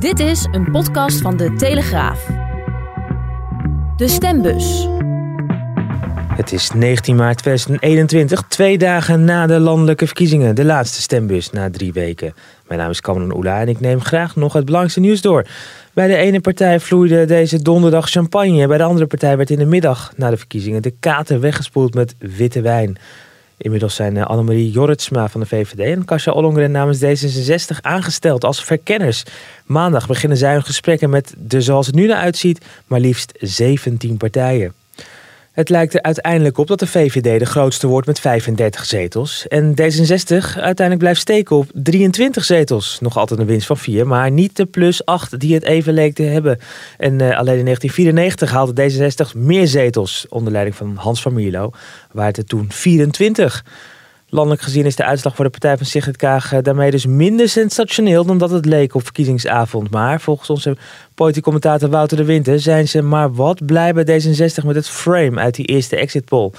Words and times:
Dit 0.00 0.20
is 0.20 0.46
een 0.50 0.70
podcast 0.70 1.20
van 1.20 1.36
de 1.36 1.52
Telegraaf. 1.52 2.26
De 3.96 4.08
stembus. 4.08 4.88
Het 6.28 6.52
is 6.52 6.70
19 6.70 7.16
maart 7.16 7.38
2021, 7.38 8.42
twee 8.48 8.78
dagen 8.78 9.24
na 9.24 9.46
de 9.46 9.58
landelijke 9.58 10.06
verkiezingen. 10.06 10.54
De 10.54 10.64
laatste 10.64 11.02
stembus 11.02 11.50
na 11.50 11.70
drie 11.70 11.92
weken. 11.92 12.34
Mijn 12.68 12.80
naam 12.80 12.90
is 12.90 13.00
Cameron 13.00 13.36
Oela 13.36 13.60
en 13.60 13.68
ik 13.68 13.80
neem 13.80 14.00
graag 14.00 14.36
nog 14.36 14.52
het 14.52 14.64
belangrijkste 14.64 15.00
nieuws 15.00 15.20
door. 15.20 15.46
Bij 15.92 16.06
de 16.06 16.16
ene 16.16 16.40
partij 16.40 16.80
vloeide 16.80 17.24
deze 17.24 17.62
donderdag 17.62 18.08
champagne. 18.10 18.66
Bij 18.66 18.78
de 18.78 18.84
andere 18.84 19.06
partij 19.06 19.36
werd 19.36 19.50
in 19.50 19.58
de 19.58 19.66
middag 19.66 20.12
na 20.16 20.30
de 20.30 20.36
verkiezingen 20.36 20.82
de 20.82 20.94
kater 21.00 21.40
weggespoeld 21.40 21.94
met 21.94 22.14
witte 22.18 22.60
wijn. 22.60 22.98
Inmiddels 23.62 23.94
zijn 23.94 24.16
eh, 24.16 24.26
Annemarie 24.26 24.70
Jorritsma 24.70 25.28
van 25.28 25.40
de 25.40 25.46
VVD 25.46 25.78
en 25.78 26.04
Kasia 26.04 26.32
Ollongren 26.32 26.70
namens 26.70 27.04
D66 27.04 27.80
aangesteld 27.80 28.44
als 28.44 28.64
verkenners. 28.64 29.22
Maandag 29.64 30.06
beginnen 30.06 30.38
zij 30.38 30.52
hun 30.52 30.62
gesprekken 30.62 31.10
met 31.10 31.34
de, 31.38 31.60
zoals 31.60 31.86
het 31.86 31.94
nu 31.94 32.06
naar 32.06 32.20
uitziet, 32.20 32.64
maar 32.86 33.00
liefst 33.00 33.32
17 33.40 34.16
partijen. 34.16 34.79
Het 35.50 35.68
lijkt 35.68 35.94
er 35.94 36.02
uiteindelijk 36.02 36.58
op 36.58 36.66
dat 36.66 36.78
de 36.78 36.86
VVD 36.86 37.38
de 37.38 37.46
grootste 37.46 37.86
wordt 37.86 38.06
met 38.06 38.20
35 38.20 38.84
zetels. 38.84 39.48
En 39.48 39.70
D66 39.70 40.36
uiteindelijk 40.54 40.98
blijft 40.98 41.20
steken 41.20 41.56
op 41.56 41.70
23 41.72 42.44
zetels. 42.44 42.98
Nog 43.00 43.16
altijd 43.16 43.40
een 43.40 43.46
winst 43.46 43.66
van 43.66 43.76
4, 43.76 44.06
maar 44.06 44.30
niet 44.30 44.56
de 44.56 44.66
plus 44.66 45.04
8 45.04 45.40
die 45.40 45.54
het 45.54 45.62
even 45.62 45.92
leek 45.92 46.14
te 46.14 46.22
hebben. 46.22 46.58
En 46.98 47.12
uh, 47.12 47.38
alleen 47.38 47.58
in 47.58 47.64
1994 47.64 48.50
haalde 48.50 48.90
D66 48.90 49.36
meer 49.36 49.66
zetels 49.66 50.26
onder 50.28 50.52
leiding 50.52 50.76
van 50.76 50.96
Hans 50.96 51.22
van 51.22 51.34
Mierlo. 51.34 51.70
Waar 52.12 52.26
het 52.26 52.36
er 52.36 52.44
toen 52.44 52.66
24. 52.72 53.64
Landelijk 54.32 54.62
gezien 54.62 54.86
is 54.86 54.96
de 54.96 55.04
uitslag 55.04 55.34
voor 55.34 55.44
de 55.44 55.50
partij 55.50 55.76
van 55.76 55.86
Sigrid 55.86 56.16
Kaag 56.16 56.52
eh, 56.52 56.62
daarmee 56.62 56.90
dus 56.90 57.06
minder 57.06 57.48
sensationeel 57.48 58.24
dan 58.24 58.38
dat 58.38 58.50
het 58.50 58.64
leek 58.64 58.94
op 58.94 59.02
verkiezingsavond. 59.02 59.90
Maar 59.90 60.20
volgens 60.20 60.50
onze 60.50 60.76
politiek 61.14 61.42
commentator 61.42 61.88
Wouter 61.90 62.16
de 62.16 62.24
Winter 62.24 62.60
zijn 62.60 62.88
ze 62.88 63.02
maar 63.02 63.34
wat 63.34 63.66
blij 63.66 63.92
bij 63.92 64.04
D66 64.04 64.64
met 64.64 64.74
het 64.74 64.88
frame 64.88 65.40
uit 65.40 65.54
die 65.54 65.66
eerste 65.66 65.96
exit 65.96 66.24
poll. 66.24 66.50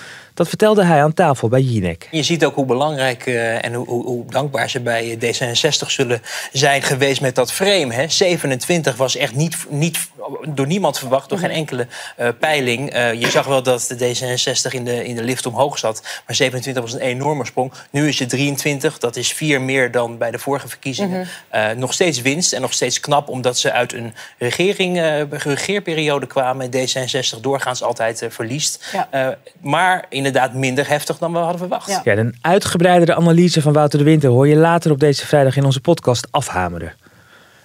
Dat 0.42 0.50
vertelde 0.50 0.84
hij 0.86 1.04
aan 1.04 1.14
tafel 1.14 1.48
bij 1.48 1.62
Jinek. 1.62 2.08
Je 2.12 2.24
ziet 2.24 2.46
ook 2.46 2.56
hoe 2.56 2.66
belangrijk 2.66 3.26
uh, 3.26 3.66
en 3.66 3.74
hoe, 3.74 3.88
hoe, 3.88 4.04
hoe, 4.04 4.26
dankbaar 4.26 4.70
ze 4.70 4.80
bij 4.80 5.16
D66 5.16 5.88
zullen 5.88 6.22
zijn 6.52 6.82
geweest 6.82 7.22
met 7.22 7.36
dat 7.36 7.52
frame. 7.52 7.94
Hè. 7.94 8.08
27 8.08 8.96
was 8.96 9.16
echt 9.16 9.36
niet, 9.36 9.58
niet 9.70 10.10
door 10.48 10.68
niemand 10.68 10.98
verwacht, 10.98 11.30
door 11.30 11.38
geen 11.38 11.50
enkele 11.50 11.88
uh, 12.20 12.28
peiling. 12.40 12.96
Uh, 12.96 13.14
je 13.14 13.30
zag 13.30 13.46
wel 13.46 13.64
dat 13.64 13.96
de 13.98 14.16
D66 14.16 14.72
in 14.72 14.86
de, 14.86 15.06
in 15.06 15.16
de 15.16 15.24
lift 15.24 15.46
omhoog 15.46 15.78
zat, 15.78 16.02
maar 16.26 16.36
27 16.36 16.84
was 16.84 16.94
een 16.94 17.00
enorme 17.00 17.46
sprong. 17.46 17.72
Nu 17.90 18.08
is 18.08 18.20
het 18.20 18.30
23, 18.30 18.98
dat 18.98 19.16
is 19.16 19.34
vier 19.34 19.62
meer 19.62 19.92
dan 19.92 20.18
bij 20.18 20.32
de 20.32 20.40
vorige 20.40 20.68
verkiezingen. 20.68 21.20
Mm 21.20 21.28
-hmm. 21.50 21.80
nog 21.80 21.94
steeds 21.94 22.22
winst 22.22 22.54
en 22.54 22.62
nog 22.62 22.74
steeds 22.74 23.00
knap, 23.00 23.30
omdat 23.30 23.58
ze 23.58 23.72
uit 23.72 23.94
een 23.94 24.14
regering, 24.38 25.26
regeerperiode 25.30 26.28
kwamen. 26.28 26.70
D66 26.72 27.40
doorgaans 27.42 27.84
altijd 27.84 28.26
verliest. 28.30 28.86
Ja. 28.92 29.38
maar 29.60 30.06
inderdaad 30.32 30.60
minder 30.60 30.88
heftig 30.88 31.18
dan 31.18 31.32
we 31.32 31.38
hadden 31.38 31.58
verwacht. 31.58 31.90
Ja. 31.90 32.02
ja, 32.04 32.18
een 32.18 32.36
uitgebreidere 32.42 33.16
analyse 33.16 33.62
van 33.62 33.74
Wouter 33.74 34.00
de 34.00 34.06
Winter 34.06 34.30
hoor 34.30 34.48
je 34.48 34.56
later 34.56 34.92
op 34.92 35.00
deze 35.00 35.26
vrijdag 35.28 35.56
in 35.56 35.66
onze 35.66 35.82
podcast 35.82 36.28
afhameren. 36.32 36.94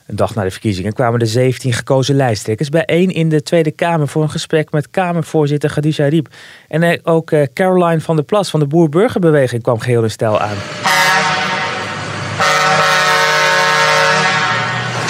Een 0.06 0.16
dag 0.16 0.34
na 0.34 0.42
de 0.42 0.50
verkiezingen 0.50 0.92
kwamen 0.92 1.18
de 1.18 1.26
17 1.26 1.72
gekozen 1.72 2.14
lijsttrekkers 2.14 2.68
bijeen 2.68 3.10
in 3.10 3.28
de 3.28 3.42
Tweede 3.42 3.70
Kamer 3.70 4.08
voor 4.08 4.22
een 4.22 4.30
gesprek 4.30 4.70
met 4.70 4.90
Kamervoorzitter 4.90 5.70
Khadija 5.70 6.08
Riep. 6.08 6.28
En 6.68 7.04
ook 7.04 7.32
Caroline 7.54 8.00
van 8.00 8.16
der 8.16 8.24
Plas 8.24 8.50
van 8.50 8.60
de 8.60 8.66
Boer-Burgerbeweging 8.66 9.62
kwam 9.62 9.78
geheel 9.78 10.02
in 10.02 10.10
stijl 10.10 10.40
aan. 10.40 10.56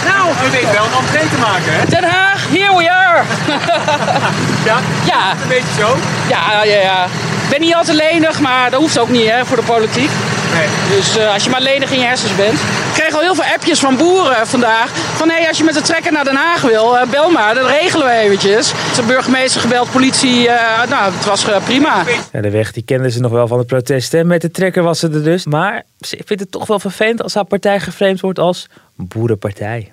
Nou, 0.04 0.28
u 0.46 0.50
weet 0.50 0.72
wel 0.72 0.84
een 0.84 0.92
entree 1.04 1.28
te 1.28 1.38
maken, 1.40 1.72
hè? 1.72 1.86
Den 1.88 2.04
Haag, 2.04 2.48
here 2.48 2.76
we 2.76 2.90
are! 2.90 3.22
ja? 4.68 4.78
Ja. 5.06 5.30
Een 5.42 5.48
beetje 5.48 5.82
zo? 5.82 5.96
Ja, 6.28 6.64
ja, 6.64 6.80
ja. 6.80 7.08
Ik 7.46 7.52
ben 7.52 7.60
niet 7.60 7.74
altijd 7.74 7.96
lenig, 7.96 8.40
maar 8.40 8.70
dat 8.70 8.80
hoeft 8.80 8.98
ook 8.98 9.08
niet 9.08 9.30
hè, 9.30 9.44
voor 9.44 9.56
de 9.56 9.62
politiek. 9.62 10.10
Nee. 10.54 10.96
Dus 10.96 11.16
uh, 11.16 11.32
als 11.32 11.44
je 11.44 11.50
maar 11.50 11.60
lenig 11.60 11.90
in 11.92 11.98
je 11.98 12.04
hersens 12.04 12.36
bent. 12.36 12.52
Ik 12.52 12.92
kreeg 12.94 13.14
al 13.14 13.20
heel 13.20 13.34
veel 13.34 13.54
appjes 13.54 13.80
van 13.80 13.96
boeren 13.96 14.46
vandaag. 14.46 14.90
Van 14.90 15.28
hé, 15.28 15.36
hey, 15.36 15.48
als 15.48 15.58
je 15.58 15.64
met 15.64 15.74
de 15.74 15.80
trekker 15.80 16.12
naar 16.12 16.24
Den 16.24 16.34
Haag 16.34 16.60
wil, 16.60 16.94
uh, 16.94 17.10
bel 17.10 17.30
maar, 17.30 17.54
dat 17.54 17.66
regelen 17.66 18.06
we 18.06 18.12
eventjes. 18.12 18.72
De 18.96 19.02
burgemeester 19.06 19.60
gebeld, 19.60 19.90
politie, 19.90 20.42
uh, 20.46 20.52
nou, 20.88 21.12
het 21.12 21.24
was 21.24 21.46
prima. 21.64 22.04
Ja, 22.32 22.40
de 22.40 22.50
weg 22.50 22.72
die 22.72 22.82
kenden 22.82 23.10
ze 23.10 23.20
nog 23.20 23.32
wel 23.32 23.46
van 23.46 23.58
de 23.58 23.64
protesten. 23.64 24.26
Met 24.26 24.40
de 24.40 24.50
trekker 24.50 24.82
was 24.82 24.98
ze 24.98 25.08
er 25.08 25.24
dus. 25.24 25.46
Maar 25.46 25.82
ze 26.00 26.20
vindt 26.24 26.42
het 26.42 26.52
toch 26.52 26.66
wel 26.66 26.78
vervelend 26.78 27.22
als 27.22 27.34
haar 27.34 27.44
partij 27.44 27.80
geframed 27.80 28.20
wordt 28.20 28.38
als 28.38 28.68
boerenpartij. 28.96 29.92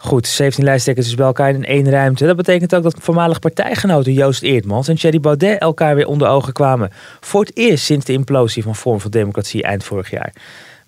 Goed, 0.00 0.26
17 0.26 0.64
lijsttrekkers 0.64 1.06
dus 1.06 1.16
bij 1.16 1.26
elkaar 1.26 1.48
in 1.48 1.64
één 1.64 1.90
ruimte. 1.90 2.26
Dat 2.26 2.36
betekent 2.36 2.74
ook 2.74 2.82
dat 2.82 2.94
voormalig 3.00 3.38
partijgenoten 3.38 4.12
Joost 4.12 4.42
Eertmans 4.42 4.88
en 4.88 4.94
Thierry 4.94 5.20
Baudet 5.20 5.60
elkaar 5.60 5.94
weer 5.94 6.06
onder 6.06 6.28
ogen 6.28 6.52
kwamen. 6.52 6.90
Voor 7.20 7.40
het 7.40 7.56
eerst 7.56 7.84
sinds 7.84 8.04
de 8.04 8.12
implosie 8.12 8.62
van 8.62 8.74
Vorm 8.74 9.00
voor 9.00 9.10
Democratie 9.10 9.62
eind 9.62 9.84
vorig 9.84 10.10
jaar. 10.10 10.32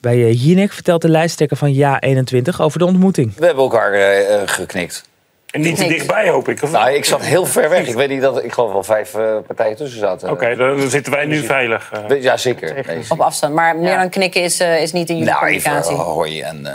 Bij 0.01 0.33
Jinek 0.33 0.73
vertelt 0.73 1.03
de 1.03 1.09
lijsttrekker 1.09 1.57
van 1.57 1.75
Ja21 1.75 2.61
over 2.61 2.79
de 2.79 2.85
ontmoeting. 2.85 3.35
We 3.37 3.45
hebben 3.45 3.65
elkaar 3.65 3.95
uh, 3.95 4.43
geknikt. 4.45 5.05
En 5.51 5.61
niet 5.61 5.77
te 5.77 5.87
dichtbij, 5.87 6.29
hoop 6.29 6.49
ik. 6.49 6.63
Of 6.63 6.71
nou, 6.71 6.91
ik 6.91 7.05
zat 7.05 7.23
heel 7.23 7.47
ver 7.47 7.69
weg. 7.69 7.87
Ik 7.87 7.95
weet 7.95 8.09
niet 8.09 8.21
dat 8.21 8.45
ik 8.45 8.53
geloof 8.53 8.73
wel 8.73 8.83
vijf 8.83 9.15
uh, 9.15 9.37
partijen 9.47 9.77
tussen 9.77 9.99
zaten. 9.99 10.31
Oké, 10.31 10.45
okay, 10.45 10.55
dan 10.55 10.91
zitten 10.91 11.13
wij 11.13 11.25
nu 11.25 11.43
veilig. 11.43 11.93
Uh. 12.11 12.23
Ja, 12.23 12.37
zeker. 12.37 12.85
Op 13.09 13.21
afstand. 13.21 13.55
Maar 13.55 13.77
meer 13.77 13.91
ja. 13.91 13.99
dan 13.99 14.11
knikken 14.11 14.43
is, 14.43 14.61
uh, 14.61 14.83
is 14.83 14.93
niet 14.93 15.09
in 15.09 15.17
jullie 15.17 15.31
nou, 15.33 15.45
communicatie. 15.45 15.93
Even, 15.93 16.05
hoi 16.05 16.41
en 16.41 16.67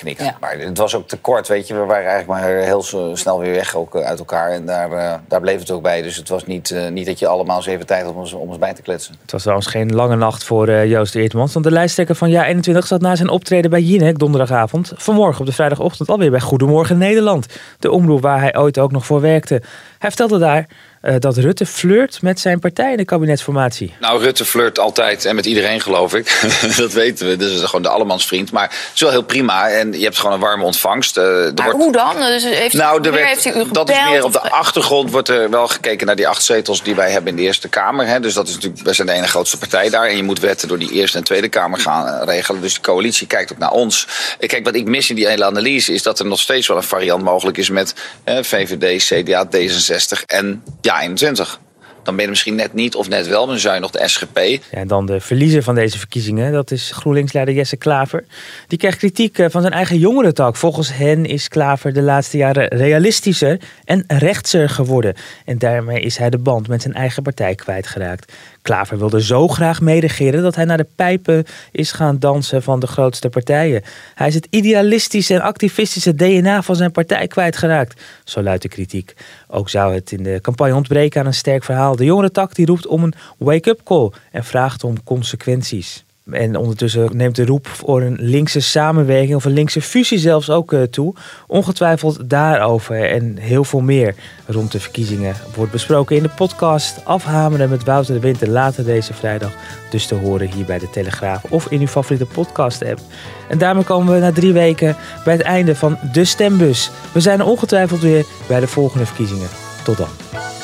geknikt. 0.00 0.22
Ja. 0.22 0.36
Maar 0.40 0.58
het 0.58 0.78
was 0.78 0.94
ook 0.94 1.08
te 1.08 1.16
kort, 1.16 1.48
weet 1.48 1.68
je. 1.68 1.74
We 1.74 1.80
waren 1.80 2.08
eigenlijk 2.08 2.40
maar 2.40 2.50
heel 2.50 2.82
snel 3.16 3.40
weer 3.40 3.52
weg 3.52 3.76
ook 3.76 3.96
uit 3.96 4.18
elkaar. 4.18 4.50
En 4.50 4.66
daar, 4.66 4.92
uh, 4.92 5.14
daar 5.28 5.40
bleef 5.40 5.58
het 5.58 5.70
ook 5.70 5.82
bij. 5.82 6.02
Dus 6.02 6.16
het 6.16 6.28
was 6.28 6.46
niet, 6.46 6.70
uh, 6.70 6.88
niet 6.88 7.06
dat 7.06 7.18
je 7.18 7.26
allemaal 7.26 7.56
eens 7.56 7.66
even 7.66 7.86
tijd 7.86 8.04
had 8.04 8.12
om 8.12 8.18
ons, 8.18 8.32
om 8.32 8.48
ons 8.48 8.58
bij 8.58 8.74
te 8.74 8.82
kletsen. 8.82 9.14
Het 9.22 9.32
was 9.32 9.40
trouwens 9.40 9.68
geen 9.68 9.94
lange 9.94 10.16
nacht 10.16 10.44
voor 10.44 10.68
uh, 10.68 10.86
Joost 10.86 11.14
Eertmans. 11.14 11.52
Want 11.52 11.64
de 11.64 11.70
lijsttrekker 11.70 12.14
van 12.14 12.30
Ja21 12.30 12.78
zat 12.78 13.00
na 13.00 13.16
zijn 13.16 13.28
optreden 13.28 13.70
bij 13.70 13.80
Jinek 13.80 14.18
donderdagavond... 14.18 14.92
vanmorgen 14.96 15.40
op 15.40 15.46
de 15.46 15.52
vrijdagochtend 15.52 16.08
alweer 16.08 16.30
bij 16.30 16.40
Goedemorgen 16.40 16.98
Nederland. 16.98 17.46
De 17.78 17.90
omroep 17.90 18.20
waar 18.20 18.40
hij 18.40 18.56
ooit 18.56 18.78
ook 18.78 18.92
nog 18.92 19.06
voor 19.06 19.20
werkte. 19.20 19.62
Hij 19.98 20.08
vertelde 20.10 20.38
daar 20.38 20.66
uh, 21.02 21.14
dat 21.18 21.36
Rutte 21.36 21.66
flirt 21.66 22.22
met 22.22 22.40
zijn 22.40 22.58
partij 22.58 22.90
in 22.90 22.96
de 22.96 23.04
kabinetsformatie. 23.04 23.94
Nou, 24.00 24.22
Rutte 24.22 24.44
flirt 24.44 24.78
altijd 24.78 25.24
en 25.24 25.34
met 25.34 25.46
iedereen, 25.46 25.80
geloof 25.80 26.14
ik. 26.14 26.40
dat 26.76 26.92
weten 26.92 27.28
we. 27.28 27.36
Dus 27.36 27.52
is 27.52 27.62
gewoon 27.62 27.82
de 27.82 27.88
allemansvriend. 27.88 28.52
Maar 28.52 28.62
het 28.62 28.90
is 28.94 29.00
wel 29.00 29.10
heel 29.10 29.22
prima. 29.22 29.68
En 29.68 29.92
je 29.92 30.04
hebt 30.04 30.18
gewoon 30.18 30.34
een 30.34 30.40
warme 30.40 30.64
ontvangst. 30.64 31.16
Uh, 31.16 31.24
maar 31.24 31.52
wordt... 31.54 31.72
hoe 31.72 31.92
dan? 31.92 32.16
Dus 32.16 32.44
heeft 32.44 32.74
nou, 32.74 33.00
werd, 33.00 33.16
heeft 33.16 33.56
u, 33.56 33.64
dat 33.72 33.90
is 33.90 33.96
meer 34.10 34.24
op 34.24 34.32
de 34.32 34.50
achtergrond. 34.50 35.10
Wordt 35.10 35.28
er 35.28 35.50
wel 35.50 35.68
gekeken 35.68 36.06
naar 36.06 36.16
die 36.16 36.28
acht 36.28 36.42
zetels 36.42 36.82
die 36.82 36.94
wij 36.94 37.10
hebben 37.10 37.30
in 37.30 37.36
de 37.36 37.42
Eerste 37.42 37.68
Kamer. 37.68 38.06
Hè. 38.06 38.20
Dus 38.20 38.34
dat 38.34 38.48
is 38.48 38.54
natuurlijk, 38.54 38.82
wij 38.82 38.94
zijn 38.94 39.06
de 39.06 39.12
ene 39.12 39.26
grootste 39.26 39.58
partij 39.58 39.90
daar. 39.90 40.06
En 40.06 40.16
je 40.16 40.22
moet 40.22 40.40
wetten 40.40 40.68
door 40.68 40.78
die 40.78 40.92
Eerste 40.92 41.18
en 41.18 41.24
Tweede 41.24 41.48
Kamer 41.48 41.78
gaan 41.78 42.24
regelen. 42.28 42.60
Dus 42.60 42.74
de 42.74 42.80
coalitie 42.80 43.26
kijkt 43.26 43.52
ook 43.52 43.58
naar 43.58 43.72
ons. 43.72 44.06
Kijk, 44.38 44.64
wat 44.64 44.74
ik 44.74 44.84
mis 44.84 45.10
in 45.10 45.16
die 45.16 45.26
hele 45.26 45.44
analyse 45.44 45.92
is 45.92 46.02
dat 46.02 46.18
er 46.18 46.26
nog 46.26 46.40
steeds 46.40 46.66
wel 46.66 46.76
een 46.76 46.82
variant 46.82 47.22
mogelijk 47.22 47.58
is 47.58 47.70
met 47.70 47.94
eh, 48.24 48.38
VVD, 48.42 49.04
CDA, 49.04 49.46
D66 49.46 50.24
en 50.26 50.62
ja, 50.80 50.89
21. 50.90 51.69
Dan 52.02 52.14
ben 52.14 52.24
je 52.24 52.30
misschien 52.30 52.54
net 52.54 52.74
niet 52.74 52.94
of 52.94 53.08
net 53.08 53.28
wel, 53.28 53.46
dan 53.46 53.58
zou 53.58 53.80
nog 53.80 53.90
de 53.90 54.08
SGP. 54.08 54.38
En 54.70 54.88
dan 54.88 55.06
de 55.06 55.20
verliezer 55.20 55.62
van 55.62 55.74
deze 55.74 55.98
verkiezingen, 55.98 56.52
dat 56.52 56.70
is 56.70 56.90
GroenLinks-leider 56.90 57.54
Jesse 57.54 57.76
Klaver. 57.76 58.24
Die 58.66 58.78
krijgt 58.78 58.98
kritiek 58.98 59.38
eh, 59.38 59.46
van 59.50 59.60
zijn 59.60 59.72
eigen 59.72 59.98
jongerentak. 59.98 60.56
Volgens 60.56 60.94
hen 60.94 61.24
is 61.26 61.48
Klaver 61.48 61.92
de 61.92 62.02
laatste 62.02 62.36
jaren 62.36 62.68
realistischer 62.68 63.60
en 63.84 64.04
rechtser 64.06 64.68
geworden. 64.68 65.14
En 65.44 65.58
daarmee 65.58 66.00
is 66.00 66.16
hij 66.16 66.30
de 66.30 66.38
band 66.38 66.68
met 66.68 66.82
zijn 66.82 66.94
eigen 66.94 67.22
partij 67.22 67.54
kwijtgeraakt. 67.54 68.32
Klaver 68.62 68.98
wilde 68.98 69.22
zo 69.22 69.48
graag 69.48 69.80
meeregeren 69.80 70.42
dat 70.42 70.54
hij 70.54 70.64
naar 70.64 70.76
de 70.76 70.86
pijpen 70.96 71.44
is 71.72 71.92
gaan 71.92 72.18
dansen 72.18 72.62
van 72.62 72.80
de 72.80 72.86
grootste 72.86 73.28
partijen. 73.28 73.82
Hij 74.14 74.26
is 74.26 74.34
het 74.34 74.46
idealistische 74.50 75.34
en 75.34 75.40
activistische 75.40 76.14
DNA 76.14 76.62
van 76.62 76.76
zijn 76.76 76.92
partij 76.92 77.26
kwijtgeraakt. 77.26 78.00
Zo 78.24 78.42
luidt 78.42 78.62
de 78.62 78.68
kritiek. 78.68 79.14
Ook 79.48 79.68
zou 79.68 79.94
het 79.94 80.12
in 80.12 80.22
de 80.22 80.38
campagne 80.42 80.74
ontbreken 80.74 81.20
aan 81.20 81.26
een 81.26 81.34
sterk 81.34 81.64
verhaal. 81.64 81.89
De 81.96 82.04
jongerentak 82.04 82.54
die 82.54 82.66
roept 82.66 82.86
om 82.86 83.04
een 83.04 83.14
wake-up 83.38 83.80
call 83.84 84.10
en 84.30 84.44
vraagt 84.44 84.84
om 84.84 85.02
consequenties. 85.02 86.04
En 86.32 86.56
ondertussen 86.56 87.16
neemt 87.16 87.36
de 87.36 87.44
roep 87.44 87.66
voor 87.66 88.02
een 88.02 88.16
linkse 88.20 88.60
samenwerking 88.60 89.34
of 89.34 89.44
een 89.44 89.52
linkse 89.52 89.82
fusie 89.82 90.18
zelfs 90.18 90.50
ook 90.50 90.72
eh, 90.72 90.82
toe. 90.82 91.14
Ongetwijfeld 91.46 92.30
daarover 92.30 93.10
en 93.10 93.36
heel 93.36 93.64
veel 93.64 93.80
meer 93.80 94.14
rond 94.46 94.72
de 94.72 94.80
verkiezingen 94.80 95.34
wordt 95.56 95.72
besproken 95.72 96.16
in 96.16 96.22
de 96.22 96.28
podcast 96.28 97.04
Afhameren 97.04 97.68
met 97.68 97.84
Wouter 97.84 98.14
de 98.14 98.20
Winter 98.20 98.48
later 98.48 98.84
deze 98.84 99.14
vrijdag. 99.14 99.52
Dus 99.90 100.06
te 100.06 100.14
horen 100.14 100.52
hier 100.52 100.64
bij 100.64 100.78
de 100.78 100.90
Telegraaf 100.90 101.44
of 101.48 101.70
in 101.70 101.80
uw 101.80 101.86
favoriete 101.86 102.26
podcast 102.26 102.84
app. 102.84 103.00
En 103.48 103.58
daarmee 103.58 103.84
komen 103.84 104.14
we 104.14 104.20
na 104.20 104.32
drie 104.32 104.52
weken 104.52 104.96
bij 105.24 105.32
het 105.32 105.42
einde 105.42 105.74
van 105.74 105.98
de 106.12 106.24
stembus. 106.24 106.90
We 107.12 107.20
zijn 107.20 107.42
ongetwijfeld 107.42 108.00
weer 108.00 108.24
bij 108.48 108.60
de 108.60 108.68
volgende 108.68 109.06
verkiezingen. 109.06 109.48
Tot 109.84 109.96
dan. 109.96 110.59